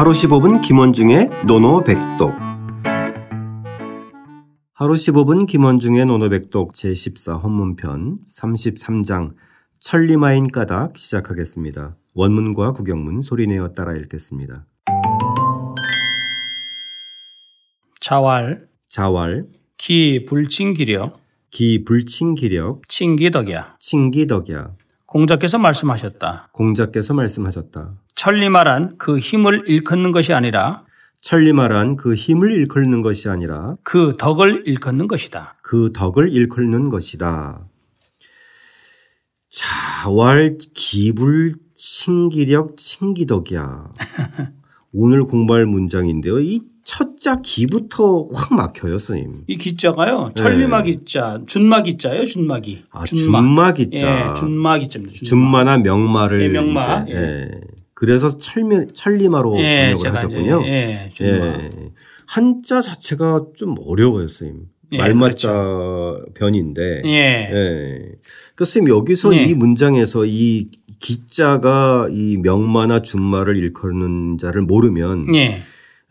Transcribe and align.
하루 0.00 0.12
15분 0.12 0.62
김원중의 0.62 1.28
노노백독 1.46 2.32
하루 4.72 4.94
15분 4.94 5.46
김원중의 5.46 6.06
노노백독 6.06 6.72
제14 6.72 7.44
헌문편 7.44 8.20
33장 8.34 9.34
천리마인 9.78 10.50
까닭 10.50 10.96
시작하겠습니다. 10.96 11.98
원문과 12.14 12.72
구경문 12.72 13.20
소리내어 13.20 13.74
따라 13.74 13.94
읽겠습니다. 13.94 14.64
자왈 18.00 18.66
자왈 18.88 19.44
기 19.76 20.24
불칭기력 20.24 21.20
기 21.50 21.84
불칭기력 21.84 22.88
칭기덕이야. 22.88 23.76
칭기덕이야 23.78 24.76
공자께서 25.04 25.58
말씀하셨다. 25.58 26.48
공자께서 26.52 27.12
말씀하셨다. 27.12 27.96
천리말한 28.20 28.98
그 28.98 29.18
힘을 29.18 29.64
일컫는 29.66 30.12
것이 30.12 30.34
아니라 30.34 30.84
천리말한 31.22 31.96
그 31.96 32.14
힘을 32.14 32.52
일컫는 32.52 33.00
것이 33.00 33.30
아니라 33.30 33.76
그 33.82 34.12
덕을 34.18 34.64
일컫는 34.66 35.08
것이다. 35.08 35.56
그 35.62 35.90
덕을 35.94 36.30
일컫는 36.30 36.90
것이다. 36.90 37.66
자왈 39.48 40.58
기불 40.74 41.54
칭기력 41.74 42.76
칭기덕이야. 42.76 43.90
오늘 44.92 45.24
공부할 45.24 45.64
문장인데요. 45.64 46.40
이 46.40 46.60
첫자 46.84 47.40
기부터 47.40 48.28
확 48.34 48.52
막혀요, 48.54 48.98
선생님. 48.98 49.44
이 49.46 49.56
기자가요. 49.56 50.32
천리마 50.34 50.82
기자, 50.82 51.40
준마 51.46 51.82
기자예요. 51.82 52.26
준마기. 52.26 52.74
네. 52.74 52.84
아, 52.90 53.04
준마 53.04 53.72
기자. 53.72 54.30
예, 54.30 54.34
준마 54.34 54.78
기자입니다. 54.78 55.14
준마. 55.14 55.28
준마나 55.28 55.78
명마를 55.78 56.42
예, 56.42 56.48
명마. 56.48 57.04
이제, 57.08 57.14
예. 57.14 57.69
그래서 58.00 58.38
철미, 58.38 58.94
천리마로 58.94 59.60
예, 59.60 59.92
번역을 59.94 60.16
하셨군요. 60.16 60.62
예. 60.64 61.10
예. 61.20 61.68
한자 62.26 62.80
자체가 62.80 63.44
좀 63.54 63.74
어려워요, 63.84 64.26
선생님. 64.26 64.68
예, 64.92 64.96
말맞자 64.96 66.16
변인데. 66.34 67.02
예. 67.04 67.10
예. 67.10 67.50
그러니까 67.52 68.64
선생님 68.64 68.96
여기서 68.96 69.36
예. 69.36 69.42
이 69.44 69.54
문장에서 69.54 70.24
이 70.24 70.70
기자가 70.98 72.08
이 72.10 72.38
명마나 72.38 73.02
준마를 73.02 73.58
일컫는 73.58 74.38
자를 74.38 74.62
모르면 74.62 75.34
예. 75.34 75.60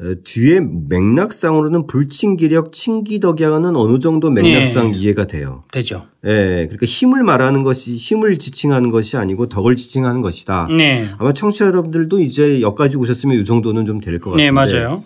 어, 0.01 0.13
뒤에 0.23 0.61
맥락상으로는 0.87 1.85
불친기력, 1.87 2.71
친기덕이와는 2.71 3.75
어느 3.75 3.99
정도 3.99 4.29
맥락상 4.29 4.93
이해가 4.95 5.27
돼요. 5.27 5.65
되죠. 5.71 6.05
예, 6.25 6.67
그러니까 6.69 6.85
힘을 6.85 7.23
말하는 7.23 7.63
것이 7.63 7.95
힘을 7.97 8.37
지칭하는 8.39 8.89
것이 8.91 9.17
아니고 9.17 9.49
덕을 9.49 9.75
지칭하는 9.75 10.21
것이다. 10.21 10.67
네. 10.75 11.09
아마 11.17 11.33
청취자 11.33 11.65
여러분들도 11.65 12.19
이제 12.19 12.61
여기까지 12.61 12.95
오셨으면 12.97 13.39
이 13.41 13.45
정도는 13.45 13.85
좀 13.85 13.99
될 13.99 14.19
것 14.19 14.31
같은데. 14.31 14.43
네, 14.45 14.51
맞아요. 14.51 15.03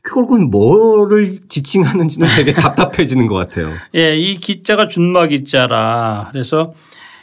그걸 0.00 0.24
그 0.26 0.34
뭐를 0.36 1.38
지칭하는지는 1.48 2.28
되게 2.36 2.52
답답해지는 2.54 3.26
것 3.26 3.34
같아요. 3.34 3.72
예, 3.94 4.16
이 4.18 4.38
기자가 4.38 4.86
준마 4.88 5.28
기자라. 5.28 6.28
그래서 6.32 6.72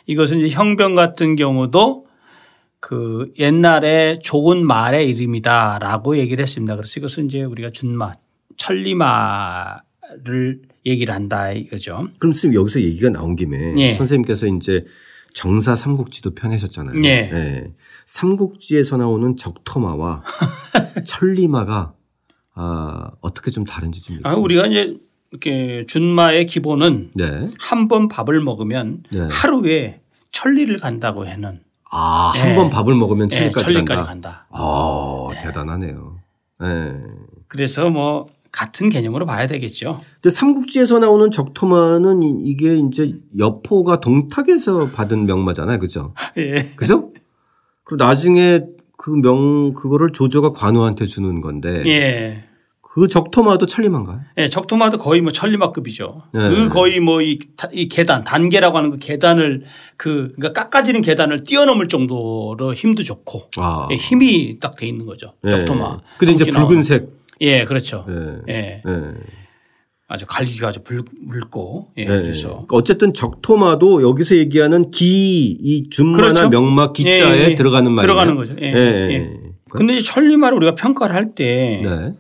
이것은 0.08 0.40
이제 0.40 0.50
형병 0.50 0.94
같은 0.96 1.36
경우도 1.36 2.06
그 2.82 3.32
옛날에 3.38 4.20
좋은 4.22 4.66
말의 4.66 5.08
이름이다라고 5.10 6.18
얘기를 6.18 6.42
했습니다. 6.42 6.76
그래서 6.76 7.00
이것은 7.00 7.28
이제 7.28 7.44
우리가 7.44 7.70
준마, 7.70 8.14
천리마를 8.58 9.84
얘기를 10.86 11.14
한다 11.14 11.52
이거죠. 11.52 12.08
그럼 12.20 12.34
선생님 12.34 12.60
여기서 12.60 12.82
얘기가 12.82 13.10
나온 13.10 13.36
김에 13.36 13.73
예. 13.78 13.94
선생님께서 13.94 14.48
이제 14.48 14.84
정사 15.34 15.76
삼국지도 15.76 16.34
펴내셨잖아요. 16.34 17.04
예. 17.06 17.72
삼국지에서 18.08 18.98
나오는 18.98 19.38
적토마와 19.38 20.23
천리마가 21.06 21.94
아, 22.56 23.12
어떻게 23.22 23.52
좀 23.52 23.64
다른지 23.64 24.02
좀. 24.02 24.20
아, 24.23 24.34
우리가 24.34 24.66
이제 24.66 24.98
이렇게 25.30 25.86
준마의 25.88 26.48
기본은 26.48 27.11
네. 27.14 27.50
한번 27.60 28.08
밥을 28.08 28.42
먹으면 28.42 29.04
네. 29.14 29.28
하루에 29.32 30.02
천리를 30.32 30.78
간다고 30.80 31.26
하는 31.26 31.61
아, 31.92 32.32
예. 32.36 32.40
한번 32.40 32.70
밥을 32.70 32.96
먹으면 32.96 33.30
예, 33.32 33.36
천리까지, 33.38 33.66
천리까지 33.66 34.02
간다. 34.04 34.06
간다. 34.06 34.46
아, 34.50 35.28
대단하네요. 35.42 36.18
예. 36.64 36.94
그래서 37.48 37.90
뭐 37.90 38.28
같은 38.52 38.90
개념으로 38.90 39.26
봐야 39.26 39.48
되겠죠. 39.48 40.00
근데 40.22 40.34
삼국지에서 40.34 41.00
나오는 41.00 41.32
적토마는 41.32 42.22
이- 42.24 42.42
이게 42.46 42.78
이제 42.78 43.16
여포가 43.38 44.00
동탁에서 44.00 44.92
받은 44.92 45.26
명마잖아요. 45.26 45.80
그죠? 45.80 46.14
예. 46.38 46.72
그죠? 46.76 47.12
그리고 47.84 48.04
나중에 48.04 48.62
그 48.98 49.10
명, 49.12 49.73
그거를 49.73 50.12
조조가 50.12 50.54
관우한테 50.54 51.06
주는 51.08 51.42
건데. 51.42 51.84
예. 51.88 52.44
그 52.94 53.08
적토마도 53.08 53.68
천리만가요? 53.68 54.20
예, 54.38 54.50
적토마도 54.50 54.98
거의 54.98 55.22
뭐 55.22 55.32
천리마급이죠. 55.32 56.24
네. 56.34 56.50
그 56.50 56.68
거의 56.68 57.00
뭐이 57.00 57.40
이 57.72 57.88
계단, 57.88 58.26
단계라고 58.26 58.78
하는 58.78 58.92
그 58.92 58.98
계단을 58.98 59.64
그 59.96 60.34
그러니까 60.36 60.52
깎아지는 60.52 61.02
계단을 61.02 61.46
뛰어넘을 61.46 61.88
정도로 61.88 62.74
힘도 62.74 63.02
좋고 63.02 63.44
아. 63.58 63.88
예, 63.92 63.96
힘이 63.96 64.58
딱 64.60 64.76
돼 64.76 64.88
있는 64.88 65.06
거죠. 65.06 65.34
적토마. 65.50 66.00
근데 66.18 66.34
이제. 66.34 66.44
붉은색. 66.52 67.08
예, 67.40 67.64
그렇죠. 67.64 68.06
예. 68.10 68.54
예. 68.54 68.82
예. 68.86 69.14
아주 70.10 70.26
갈기가 70.28 70.68
아주 70.68 70.84
붉, 70.84 71.06
붉고 71.30 71.92
예, 71.98 72.02
예. 72.02 72.06
그래서 72.08 72.50
그러니까 72.50 72.76
어쨌든 72.76 73.14
적토마도 73.14 74.02
여기서 74.02 74.36
얘기하는 74.36 74.92
기, 74.92 75.56
이 75.58 75.90
준마나 75.90 76.34
그렇죠. 76.34 76.50
명마 76.50 76.92
기자에 76.92 77.38
예, 77.38 77.52
예. 77.52 77.56
들어가는 77.56 77.90
말이에요. 77.90 78.06
들어가는 78.06 78.36
거죠. 78.36 78.54
예. 78.62 78.66
예. 78.66 79.08
예. 79.12 79.30
근데 79.70 79.96
이 79.96 80.02
천리마를 80.02 80.58
우리가 80.58 80.76
평가를 80.76 81.16
할때 81.16 81.82
네. 81.86 82.14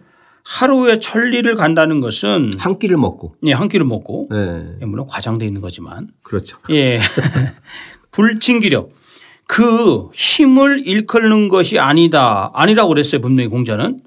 하루에 0.43 0.99
천리를 0.99 1.55
간다는 1.55 2.01
것은 2.01 2.51
한 2.57 2.79
끼를 2.79 2.97
먹고. 2.97 3.35
예, 3.45 3.53
한 3.53 3.67
끼를 3.67 3.85
먹고 3.85 4.29
예. 4.33 4.77
예, 4.81 4.85
물론 4.85 5.07
과장돼 5.07 5.45
있는 5.45 5.61
거지만 5.61 6.09
그렇죠. 6.23 6.57
예. 6.69 6.99
불친기력. 8.11 8.91
그 9.47 10.09
힘을 10.13 10.85
일컫는 10.87 11.49
것이 11.49 11.77
아니다. 11.77 12.51
아니라고 12.53 12.89
그랬어요. 12.89 13.21
분명히 13.21 13.49
공자는. 13.49 14.01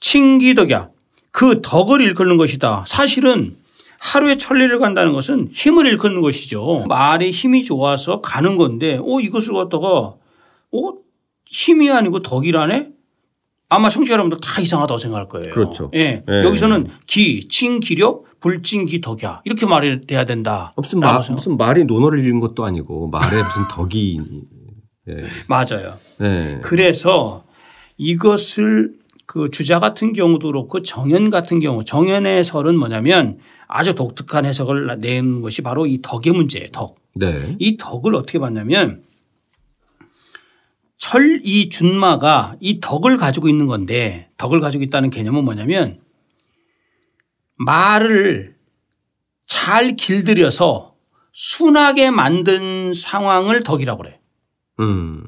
칭기덕이야. 0.00 0.90
그 1.30 1.60
덕을 1.62 2.00
일컫는 2.00 2.36
것이다. 2.36 2.84
사실은 2.86 3.54
하루에 3.98 4.36
천리를 4.36 4.78
간다는 4.78 5.12
것은 5.12 5.48
힘을 5.52 5.86
일컫는 5.86 6.20
것이죠. 6.20 6.84
말이 6.88 7.30
힘이 7.30 7.64
좋아서 7.64 8.20
가는 8.20 8.56
건데, 8.56 9.00
어, 9.02 9.20
이것을 9.20 9.54
갖다가, 9.54 10.14
어, 10.72 10.92
힘이 11.46 11.90
아니고 11.90 12.22
덕이라네? 12.22 12.88
아마 13.68 13.88
청취자 13.88 14.14
여러분들 14.14 14.38
다 14.40 14.60
이상하다고 14.60 14.98
생각할 14.98 15.28
거예요. 15.28 15.50
그렇죠. 15.50 15.90
예. 15.94 16.22
예. 16.28 16.44
여기서는 16.44 16.88
기, 17.06 17.48
칭기력, 17.48 18.40
불칭기덕이야. 18.40 19.42
이렇게 19.44 19.66
말이 19.66 20.06
돼야 20.06 20.24
된다. 20.24 20.72
무슨 20.76 21.00
마, 21.00 21.18
무슨 21.18 21.56
말이 21.56 21.84
논어를 21.84 22.24
읽은 22.24 22.40
것도 22.40 22.64
아니고 22.64 23.08
말에 23.08 23.42
무슨 23.42 23.68
덕이. 23.70 24.20
예. 25.08 25.24
맞아요. 25.48 25.98
예. 26.20 26.60
그래서 26.62 27.44
이것을 27.96 28.94
그 29.26 29.50
주자 29.50 29.80
같은 29.80 30.12
경우도 30.12 30.46
그렇고 30.46 30.82
정연 30.82 31.30
같은 31.30 31.58
경우 31.58 31.82
정연의 31.82 32.44
설은 32.44 32.78
뭐냐면 32.78 33.38
아주 33.66 33.94
독특한 33.94 34.44
해석을 34.46 35.00
내는 35.00 35.40
것이 35.40 35.62
바로 35.62 35.86
이 35.86 36.00
덕의 36.00 36.32
문제예요. 36.32 36.68
덕. 36.70 36.96
네. 37.16 37.56
이 37.58 37.76
덕을 37.76 38.14
어떻게 38.14 38.38
봤냐면 38.38 39.02
철이 41.06 41.68
준마가 41.68 42.56
이 42.60 42.80
덕을 42.80 43.16
가지고 43.16 43.48
있는 43.48 43.66
건데 43.66 44.28
덕을 44.38 44.60
가지고 44.60 44.82
있다는 44.82 45.10
개념은 45.10 45.44
뭐냐면 45.44 46.00
말을 47.58 48.56
잘 49.46 49.94
길들여서 49.94 50.94
순하게 51.32 52.10
만든 52.10 52.92
상황을 52.92 53.62
덕이라고 53.62 54.02
그래. 54.02 54.18
음. 54.80 55.22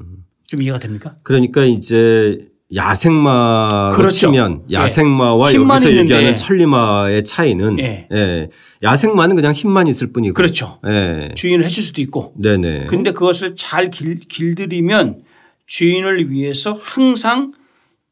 좀 0.47 0.61
이해가 0.61 0.79
됩니까? 0.79 1.15
그러니까 1.23 1.63
이제 1.63 2.47
야생마로 2.75 3.95
그렇죠. 3.95 4.17
치면 4.17 4.63
예. 4.71 4.75
야생마와 4.75 5.51
힘만 5.53 5.83
여기서. 5.83 5.97
얘기하는 5.97 6.35
천리마의 6.35 7.23
차이는 7.23 7.79
예. 7.79 8.07
예. 8.11 8.49
야생마는 8.83 9.35
그냥 9.35 9.53
힘만 9.53 9.87
있을 9.87 10.11
뿐이고 10.11 10.33
그렇죠. 10.33 10.79
예. 10.87 11.29
주인을 11.35 11.63
해줄 11.63 11.81
수도 11.83 12.01
있고. 12.01 12.33
네네. 12.37 12.87
근데 12.87 13.11
그것을 13.11 13.55
잘 13.55 13.89
길, 13.89 14.19
길들이면 14.19 15.28
주인을 15.69 16.31
위해서 16.31 16.73
항상 16.73 17.53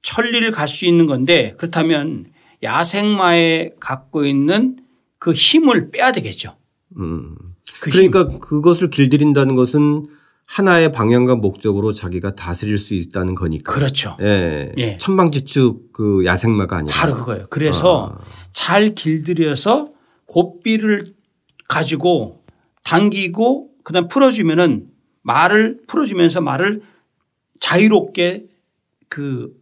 천리를 0.04 0.50
갈 0.52 0.68
수 0.68 0.86
있는 0.86 1.08
건데 1.08 1.56
그렇다면 1.58 2.28
야생마에 2.64 3.72
갖고 3.80 4.26
있는 4.26 4.78
그 5.20 5.34
힘을 5.34 5.90
빼야 5.92 6.12
되겠죠. 6.12 6.56
음. 6.98 7.36
그 7.82 7.90
힘. 7.90 8.12
그러니까 8.12 8.40
그것을 8.40 8.90
길들인다는 8.90 9.56
것은 9.56 10.08
하나의 10.46 10.92
방향과 10.92 11.36
목적으로 11.36 11.92
자기가 11.92 12.36
다스릴 12.36 12.78
수 12.78 12.94
있다는 12.94 13.36
거니까. 13.36 13.74
그렇죠. 13.74 14.16
예. 14.22 14.72
예. 14.78 14.98
천방지축 14.98 15.92
그 15.92 16.24
야생마가 16.26 16.78
아니라. 16.78 16.96
바로 16.96 17.16
그거예요. 17.16 17.48
그래서 17.50 18.16
아. 18.18 18.24
잘 18.54 18.94
길들여서 18.96 19.92
고삐를 20.28 21.16
가지고 21.68 22.46
당기고 22.86 23.72
그다음 23.84 24.08
풀어주면은 24.08 24.88
말을 25.24 25.80
풀어주면서 25.88 26.42
말을 26.42 26.82
자유롭게 27.60 28.46
그 29.10 29.54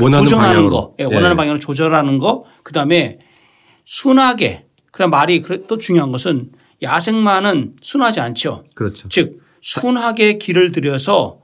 원하는 0.00 0.24
조정하는 0.24 0.54
방향으로. 0.54 0.70
거, 0.70 0.94
예, 0.98 1.04
원하는 1.04 1.32
예. 1.32 1.36
방향으로 1.36 1.58
조절하는 1.60 2.18
거, 2.18 2.44
그 2.62 2.72
다음에 2.72 3.18
순하게. 3.84 4.66
그럼 4.90 5.10
말이 5.10 5.40
그래- 5.40 5.60
또 5.68 5.78
중요한 5.78 6.10
것은 6.12 6.52
야생마는 6.82 7.76
순하지 7.82 8.20
않죠. 8.20 8.64
그렇죠. 8.74 9.08
즉 9.08 9.40
순하게 9.60 10.38
길을 10.38 10.72
들여서 10.72 11.40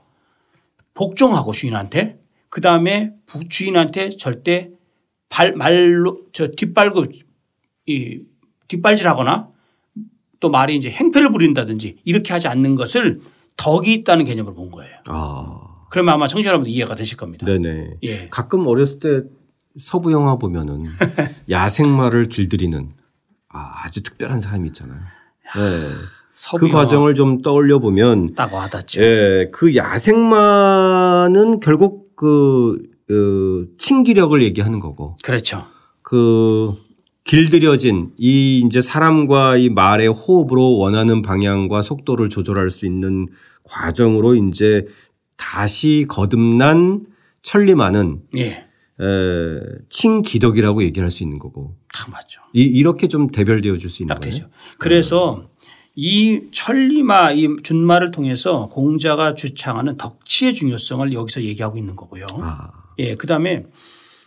복종하고 0.93 1.51
주인한테 1.51 2.19
그 2.49 2.61
다음에 2.61 3.13
주인한테 3.49 4.09
절대 4.11 4.69
발 5.29 5.53
말로 5.53 6.19
저 6.33 6.49
뒷발급 6.49 7.11
이 7.87 8.19
뒷발질하거나 8.67 9.49
또 10.39 10.49
말이 10.49 10.75
이제 10.75 10.89
행패를 10.89 11.31
부린다든지 11.31 11.97
이렇게 12.03 12.33
하지 12.33 12.47
않는 12.47 12.75
것을 12.75 13.21
덕이 13.57 13.93
있다는 13.93 14.25
개념을 14.25 14.53
본 14.53 14.71
거예요. 14.71 14.93
아, 15.07 15.70
그러면 15.91 16.13
아마 16.13 16.25
청취자 16.27 16.49
여러분들 16.49 16.71
이해가 16.71 16.95
되실 16.95 17.17
겁니다. 17.17 17.45
네네. 17.45 17.97
예. 18.03 18.27
가끔 18.29 18.65
어렸을 18.65 18.99
때 18.99 19.23
서부 19.77 20.11
영화 20.13 20.37
보면은 20.37 20.85
야생마를 21.49 22.29
길들이는 22.29 22.93
아, 23.49 23.83
아주 23.83 24.01
특별한 24.01 24.39
사람이 24.39 24.67
있잖아요. 24.69 24.99
네. 25.55 25.89
서부 26.35 26.65
그 26.65 26.71
과정을 26.71 27.13
좀 27.13 27.41
떠올려 27.41 27.79
보면 27.79 28.35
딱 28.35 28.53
와닿죠. 28.53 29.01
예, 29.01 29.49
그 29.51 29.75
야생마는 29.75 31.59
결국 31.59 32.15
그, 32.15 32.81
그 33.05 33.67
친기력을 33.77 34.41
얘기하는 34.41 34.79
거고 34.79 35.17
그렇죠. 35.23 35.65
그 36.01 36.73
길들여진 37.25 38.13
이 38.17 38.63
이제 38.65 38.81
사람과 38.81 39.57
이 39.57 39.69
말의 39.69 40.07
호흡으로 40.07 40.77
원하는 40.77 41.21
방향과 41.21 41.83
속도를 41.83 42.29
조절할 42.29 42.69
수 42.71 42.85
있는 42.85 43.27
과정으로 43.63 44.35
이제 44.35 44.87
다시 45.41 46.05
거듭난 46.07 47.03
천리마는 47.41 48.21
예. 48.37 48.45
에, 48.45 48.65
친기덕이라고 49.89 50.83
얘기할 50.83 51.09
수 51.09 51.23
있는 51.23 51.39
거고 51.39 51.75
딱 51.91 52.11
맞죠. 52.11 52.41
이, 52.53 52.61
이렇게 52.61 53.07
좀 53.07 53.31
대별되어 53.31 53.77
줄 53.77 53.89
수 53.89 54.03
있는 54.03 54.13
딱 54.13 54.21
거예요. 54.21 54.31
되죠. 54.31 54.49
그래서 54.77 55.49
이 55.95 56.41
천리마 56.51 57.31
이 57.31 57.47
준마를 57.63 58.11
통해서 58.11 58.67
공자가 58.69 59.33
주창하는 59.33 59.97
덕치의 59.97 60.53
중요성을 60.53 61.11
여기서 61.11 61.41
얘기하고 61.41 61.77
있는 61.79 61.95
거고요. 61.95 62.25
아, 62.39 62.69
예, 62.99 63.15
그다음에 63.15 63.65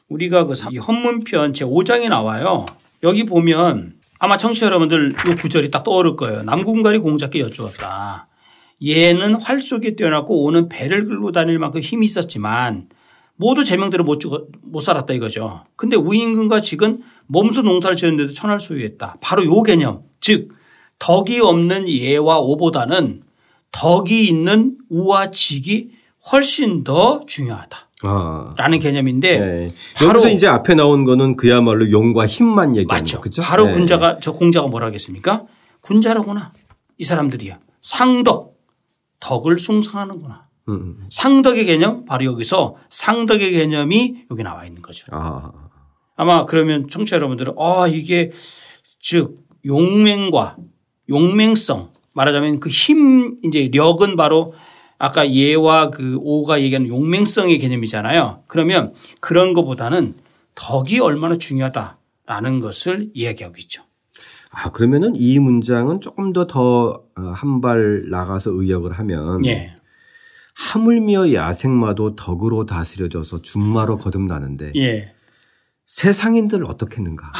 우리가 0.08 0.44
그이 0.44 0.78
헌문편 0.78 1.52
제 1.54 1.64
5장에 1.64 2.08
나와요. 2.08 2.66
여기 3.04 3.24
보면 3.24 3.94
아마 4.18 4.36
청취자 4.36 4.66
여러분들 4.66 5.14
이 5.30 5.34
구절이 5.36 5.70
딱 5.70 5.84
떠오를 5.84 6.16
거예요. 6.16 6.42
남궁갈이 6.42 6.98
공자께 6.98 7.38
여쭈었다. 7.40 8.26
얘는 8.86 9.34
활 9.36 9.60
쏘기 9.60 9.96
뛰어났고 9.96 10.44
오는 10.44 10.68
배를 10.68 11.06
끌고 11.06 11.32
다닐 11.32 11.58
만큼 11.58 11.80
힘이 11.80 12.06
있었지만 12.06 12.88
모두 13.36 13.64
제명대로 13.64 14.04
못 14.04 14.18
죽어 14.18 14.44
못 14.62 14.80
살았다 14.80 15.12
이거죠. 15.14 15.64
근데 15.76 15.96
우임금과 15.96 16.60
직은 16.60 17.02
몸소 17.26 17.62
농사를 17.62 17.96
지었는데도 17.96 18.32
천할 18.32 18.60
소유했다. 18.60 19.16
바로 19.20 19.44
요 19.44 19.62
개념. 19.62 20.02
즉 20.20 20.50
덕이 20.98 21.40
없는 21.40 21.88
예와 21.88 22.38
오보다는 22.38 23.22
덕이 23.72 24.28
있는 24.28 24.76
우와 24.88 25.30
직이 25.30 25.90
훨씬 26.30 26.84
더 26.84 27.20
중요하다. 27.26 27.88
아. 28.02 28.54
라는 28.56 28.78
개념인데 28.78 29.40
네. 29.40 29.68
바로 29.96 30.10
여기서 30.20 30.30
이제 30.30 30.46
앞에 30.46 30.74
나온 30.74 31.04
거는 31.04 31.36
그야말로 31.36 31.90
용과 31.90 32.26
힘만 32.26 32.76
얘기하는 32.76 33.02
맞죠. 33.02 33.16
거 33.16 33.22
그죠? 33.22 33.42
바로 33.42 33.66
네. 33.66 33.72
군자가 33.72 34.18
저 34.20 34.32
공자가 34.32 34.68
뭐라 34.68 34.86
하겠습니까? 34.86 35.44
군자라구나. 35.80 36.52
이 36.98 37.04
사람들이야. 37.04 37.58
상덕. 37.80 38.53
덕을 39.24 39.58
숭상하는구나. 39.58 40.48
음, 40.68 40.74
음. 40.74 41.06
상덕의 41.10 41.64
개념 41.64 42.04
바로 42.04 42.26
여기서 42.26 42.76
상덕의 42.90 43.52
개념이 43.52 44.26
여기 44.30 44.42
나와 44.42 44.66
있는 44.66 44.82
거죠. 44.82 45.06
아, 45.12 45.50
아마 46.16 46.44
그러면 46.44 46.88
청취자 46.88 47.16
여러분들은 47.16 47.54
아 47.58 47.86
이게 47.88 48.32
즉 49.00 49.38
용맹과 49.64 50.56
용맹성 51.08 51.92
말하자면 52.12 52.60
그 52.60 52.68
힘 52.70 53.38
이제 53.44 53.70
력은 53.72 54.16
바로 54.16 54.54
아까 54.98 55.30
예와 55.30 55.90
그 55.90 56.18
오가 56.20 56.60
얘기하는 56.60 56.88
용맹성의 56.88 57.58
개념이잖아요. 57.58 58.44
그러면 58.46 58.94
그런 59.20 59.52
것보다는 59.52 60.16
덕이 60.54 61.00
얼마나 61.00 61.36
중요하다라는 61.36 62.60
것을 62.60 63.10
이야기하고 63.14 63.56
있죠. 63.58 63.82
아 64.56 64.70
그러면은 64.70 65.14
이 65.16 65.38
문장은 65.38 66.00
조금 66.00 66.32
더 66.32 66.46
더 66.46 67.04
한 67.16 67.60
발 67.60 68.04
나가서 68.10 68.50
의역을 68.52 68.92
하면 68.92 69.44
예. 69.46 69.74
하물며 70.56 71.32
야생마도 71.32 72.14
덕으로 72.16 72.66
다스려져서 72.66 73.42
준마로 73.42 73.98
거듭나는데 73.98 74.72
예. 74.76 75.14
세상인들 75.86 76.64
어떻겠는가 76.64 77.32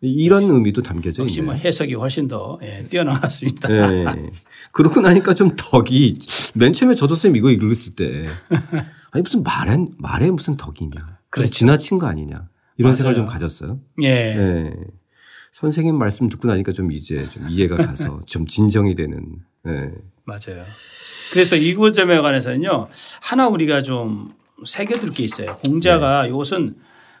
이런 0.00 0.42
의미도 0.44 0.82
담겨져 0.82 1.22
아. 1.22 1.24
역시 1.24 1.40
뭐 1.42 1.54
있네요. 1.54 1.66
해석이 1.66 1.94
훨씬 1.94 2.28
더 2.28 2.58
예, 2.62 2.86
뛰어나왔습니다. 2.88 3.68
네. 3.68 4.30
그러고 4.72 5.00
나니까 5.00 5.34
좀 5.34 5.50
덕이 5.56 6.18
맨 6.54 6.72
처음에 6.72 6.94
저도 6.94 7.14
쌤 7.16 7.34
이거 7.36 7.50
읽었을 7.50 7.94
때 7.96 8.28
아니 9.10 9.22
무슨 9.22 9.42
말에 9.42 9.76
말에 9.98 10.30
무슨 10.30 10.56
덕이냐 10.56 10.90
좀 10.96 11.06
그렇죠. 11.30 11.50
지나친 11.52 11.98
거 11.98 12.06
아니냐 12.06 12.48
이런 12.76 12.90
맞아요. 12.90 12.96
생각을 12.96 13.14
좀 13.14 13.26
가졌어요. 13.26 13.80
예. 14.02 14.72
네. 15.58 15.60
선생님 15.60 15.98
말씀 15.98 16.28
듣고 16.28 16.46
나니까 16.48 16.72
좀 16.72 16.92
이제 16.92 17.28
좀 17.28 17.48
이해가 17.50 17.76
가서 17.76 18.20
좀 18.26 18.46
진정이 18.46 18.94
되는. 18.94 19.24
네. 19.64 19.90
맞아요. 20.24 20.62
그래서 21.32 21.56
이 21.56 21.74
구점에 21.74 22.18
관해서는요 22.20 22.88
하나 23.22 23.48
우리가 23.48 23.82
좀 23.82 24.30
새겨둘 24.64 25.10
게 25.12 25.24
있어요. 25.24 25.56
공자가 25.64 26.22
네. 26.22 26.28
이것은 26.28 26.76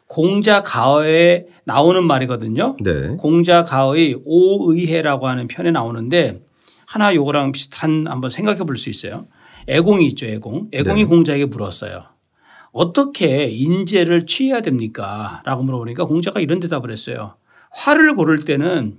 공자 0.06 0.62
가어에 0.62 1.46
나오는 1.64 2.02
말이거든요. 2.06 2.76
네. 2.82 3.08
공자 3.18 3.62
가의 3.62 4.18
오의해라고 4.24 5.26
하는 5.26 5.48
편에 5.48 5.70
나오는데 5.70 6.40
하나 6.86 7.14
요거랑 7.14 7.52
비슷한 7.52 8.06
한번 8.06 8.30
생각해 8.30 8.60
볼 8.60 8.76
수 8.76 8.88
있어요. 8.88 9.26
애공이 9.68 10.06
있죠, 10.08 10.24
애공. 10.26 10.68
애공이 10.72 11.02
네. 11.02 11.06
공자에게 11.08 11.44
물었어요. 11.46 12.04
어떻게 12.72 13.46
인재를 13.46 14.24
취해야 14.24 14.60
됩니까? 14.62 15.42
라고 15.44 15.62
물어보니까 15.62 16.04
공자가 16.06 16.40
이런 16.40 16.60
대답을 16.60 16.90
했어요. 16.90 17.34
활을 17.70 18.14
고를 18.14 18.44
때는 18.44 18.98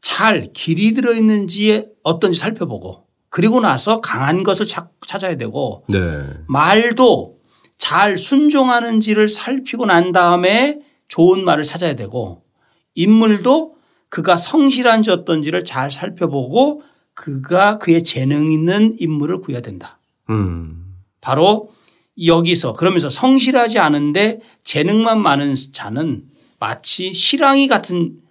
잘 0.00 0.48
길이 0.52 0.92
들어있는지 0.92 1.86
어떤지 2.02 2.38
살펴보고 2.38 3.06
그리고 3.30 3.60
나서 3.60 4.00
강한 4.00 4.42
것을 4.42 4.66
찾- 4.66 4.90
찾아야 5.06 5.36
되고 5.36 5.84
네. 5.88 5.98
말도 6.46 7.38
잘 7.78 8.16
순종하는지를 8.18 9.28
살피고 9.28 9.86
난 9.86 10.12
다음에 10.12 10.78
좋은 11.08 11.44
말을 11.44 11.64
찾아야 11.64 11.94
되고 11.94 12.44
인물도 12.94 13.74
그가 14.08 14.36
성실한지 14.36 15.10
어떤지를 15.10 15.64
잘 15.64 15.90
살펴보고 15.90 16.82
그가 17.14 17.78
그의 17.78 18.04
재능 18.04 18.52
있는 18.52 18.96
인물을 18.98 19.40
구해야 19.40 19.60
된다. 19.60 19.98
음. 20.30 20.94
바로 21.20 21.70
여기서 22.24 22.74
그러면서 22.74 23.10
성실하지 23.10 23.78
않은데 23.80 24.40
재능만 24.62 25.20
많은 25.20 25.54
자는 25.72 26.24
마치 26.64 27.12
실랑이 27.12 27.68
같은 27.68 28.22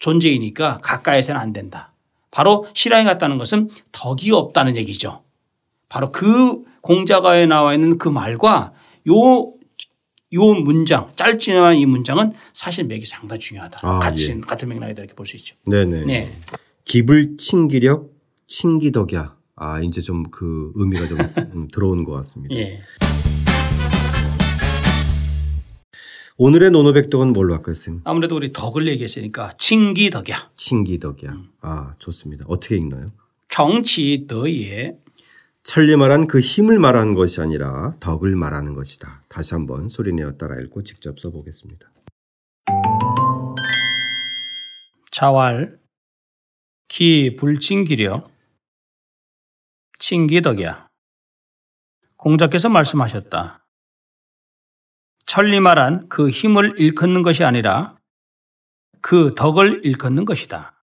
존재이니까 0.00 0.80
가까이서는 0.82 1.40
안 1.40 1.52
된다. 1.52 1.94
바로 2.32 2.66
실랑이 2.74 3.04
같다는 3.04 3.38
것은 3.38 3.70
덕이 3.92 4.32
없다는 4.32 4.74
얘기죠. 4.74 5.22
바로 5.88 6.10
그 6.10 6.64
공자가에 6.80 7.46
나와 7.46 7.72
있는 7.74 7.96
그 7.96 8.08
말과 8.08 8.72
요, 9.08 9.14
요 10.32 10.54
문장, 10.64 11.10
짧지만 11.14 11.76
이 11.76 11.86
문장은 11.86 12.32
사실 12.52 12.86
맥이 12.86 13.04
상당히 13.06 13.38
중요하다. 13.38 13.78
아, 13.88 13.98
같이, 14.00 14.30
예. 14.32 14.40
같은 14.40 14.68
맥락이다 14.68 15.02
이렇게 15.02 15.14
볼 15.14 15.26
수 15.26 15.36
있죠. 15.36 15.54
네네. 15.66 16.06
네. 16.06 16.32
기불 16.84 17.36
친기력 17.36 18.10
친기덕이야. 18.48 19.36
아 19.54 19.80
이제 19.80 20.00
좀 20.00 20.24
그 20.32 20.72
의미가 20.74 21.06
좀 21.06 21.18
음, 21.54 21.68
들어오는 21.68 22.02
것 22.02 22.12
같습니다. 22.14 22.52
예. 22.56 22.80
오늘의 26.42 26.70
노노백덕은 26.70 27.34
뭘로 27.34 27.52
할까요, 27.52 27.74
쌤? 27.74 28.00
아무래도 28.04 28.34
우리 28.34 28.50
덕을 28.50 28.88
얘기했으니까 28.88 29.50
칭기덕이야. 29.58 30.52
친기덕이야. 30.56 31.36
아 31.60 31.94
좋습니다. 31.98 32.46
어떻게 32.48 32.76
읽나요? 32.76 33.12
정치더예 33.50 34.96
천리 35.64 35.96
말한 35.96 36.28
그 36.28 36.40
힘을 36.40 36.78
말하는 36.78 37.12
것이 37.12 37.42
아니라 37.42 37.94
덕을 38.00 38.36
말하는 38.36 38.72
것이다. 38.72 39.20
다시 39.28 39.52
한번 39.52 39.90
소리내어 39.90 40.38
따라 40.38 40.58
읽고 40.62 40.82
직접 40.82 41.20
써보겠습니다. 41.20 41.86
자왈 45.10 45.78
기 46.88 47.36
불칭기려 47.36 48.30
칭기덕이야. 49.98 50.88
공자께서 52.16 52.70
말씀하셨다. 52.70 53.59
천리말한 55.30 56.08
그 56.08 56.28
힘을 56.28 56.74
일컫는 56.76 57.22
것이 57.22 57.44
아니라 57.44 57.94
그 59.00 59.32
덕을 59.36 59.82
일컫는 59.84 60.24
것이다. 60.24 60.79